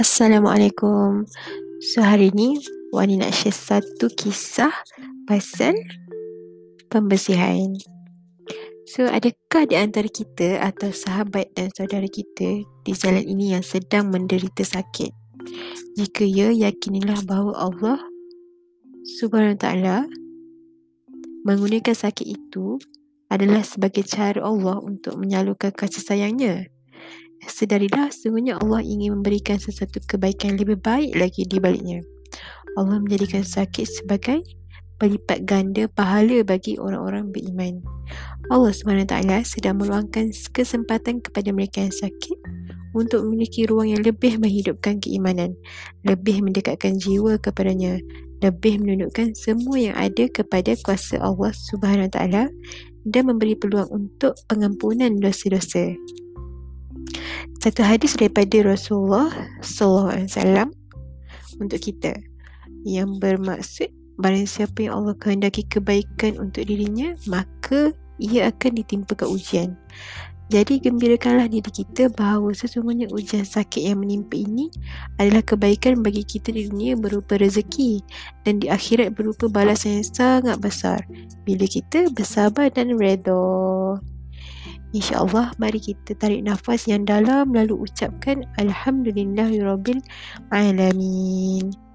Assalamualaikum 0.00 1.28
So 1.92 2.00
hari 2.00 2.32
ni 2.32 2.56
Wani 2.88 3.20
nak 3.20 3.36
share 3.36 3.52
satu 3.52 4.08
kisah 4.08 4.72
Pasal 5.28 5.76
Pembersihan 6.88 7.76
So 8.88 9.04
adakah 9.12 9.68
di 9.68 9.76
antara 9.76 10.08
kita 10.08 10.56
Atau 10.64 10.96
sahabat 10.96 11.52
dan 11.52 11.68
saudara 11.76 12.08
kita 12.08 12.64
Di 12.64 12.92
jalan 12.96 13.20
ini 13.28 13.52
yang 13.52 13.60
sedang 13.60 14.08
menderita 14.08 14.64
sakit 14.64 15.12
Jika 16.00 16.24
ya 16.24 16.48
Yakinilah 16.48 17.20
bahawa 17.28 17.68
Allah 17.68 18.00
Subhanahu 19.20 19.60
ta'ala 19.60 20.08
Menggunakan 21.44 21.92
sakit 21.92 22.24
itu 22.24 22.80
Adalah 23.28 23.60
sebagai 23.68 24.08
cara 24.08 24.40
Allah 24.48 24.80
Untuk 24.80 25.20
menyalurkan 25.20 25.76
kasih 25.76 26.00
sayangnya 26.00 26.72
Sedari 27.48 27.88
sedarilah 27.88 28.12
sungguhnya 28.12 28.54
Allah 28.60 28.84
ingin 28.84 29.16
memberikan 29.16 29.56
sesuatu 29.56 29.96
kebaikan 30.04 30.60
lebih 30.60 30.76
baik 30.76 31.16
lagi 31.16 31.48
di 31.48 31.56
baliknya. 31.56 32.04
Allah 32.76 33.00
menjadikan 33.00 33.40
sakit 33.40 33.88
sebagai 33.88 34.44
pelipat 35.00 35.48
ganda 35.48 35.88
pahala 35.88 36.44
bagi 36.44 36.76
orang-orang 36.76 37.32
beriman. 37.32 37.80
Allah 38.52 38.76
SWT 38.76 39.16
sedang 39.48 39.80
meluangkan 39.80 40.28
kesempatan 40.52 41.24
kepada 41.24 41.48
mereka 41.56 41.80
yang 41.80 41.96
sakit 41.96 42.36
untuk 42.92 43.24
memiliki 43.24 43.64
ruang 43.64 43.88
yang 43.96 44.04
lebih 44.04 44.36
menghidupkan 44.36 45.00
keimanan, 45.00 45.56
lebih 46.04 46.44
mendekatkan 46.44 47.00
jiwa 47.00 47.40
kepadanya, 47.40 47.96
lebih 48.44 48.84
menunjukkan 48.84 49.32
semua 49.32 49.80
yang 49.80 49.96
ada 49.96 50.28
kepada 50.28 50.76
kuasa 50.84 51.16
Allah 51.24 51.56
SWT 51.56 52.18
dan 53.08 53.22
memberi 53.24 53.56
peluang 53.56 53.88
untuk 53.88 54.36
pengampunan 54.44 55.08
dosa-dosa 55.16 55.96
satu 57.60 57.84
hadis 57.84 58.16
daripada 58.16 58.64
Rasulullah 58.64 59.28
sallallahu 59.60 60.16
alaihi 60.16 60.30
wasallam 60.32 60.68
untuk 61.60 61.76
kita 61.84 62.16
yang 62.88 63.20
bermaksud 63.20 63.92
barang 64.16 64.48
siapa 64.48 64.80
yang 64.88 64.96
Allah 65.04 65.12
kehendaki 65.20 65.68
kebaikan 65.68 66.40
untuk 66.40 66.64
dirinya 66.64 67.12
maka 67.28 67.92
ia 68.20 68.48
akan 68.52 68.80
ditimpa 68.80 69.12
ke 69.12 69.24
ujian. 69.28 69.76
Jadi 70.50 70.80
gembirakanlah 70.82 71.46
diri 71.52 71.68
kita 71.70 72.08
bahawa 72.18 72.50
sesungguhnya 72.56 73.06
ujian 73.14 73.44
sakit 73.46 73.86
yang 73.92 74.02
menimpa 74.02 74.34
ini 74.40 74.66
adalah 75.20 75.44
kebaikan 75.46 76.00
bagi 76.02 76.24
kita 76.26 76.50
di 76.50 76.64
dunia 76.66 76.96
berupa 76.98 77.36
rezeki 77.38 78.02
dan 78.48 78.56
di 78.58 78.66
akhirat 78.72 79.12
berupa 79.14 79.46
balasan 79.52 80.00
yang 80.00 80.08
sangat 80.08 80.56
besar 80.58 81.04
bila 81.44 81.68
kita 81.68 82.08
bersabar 82.16 82.72
dan 82.72 82.96
redha. 82.98 84.00
InsyaAllah 84.90 85.54
mari 85.62 85.78
kita 85.78 86.18
tarik 86.18 86.42
nafas 86.42 86.90
yang 86.90 87.06
dalam 87.06 87.54
lalu 87.54 87.78
ucapkan 87.86 88.42
Alhamdulillahirrabbilalamin. 88.58 90.02
Alhamdulillahirrabbilalamin. 90.50 91.89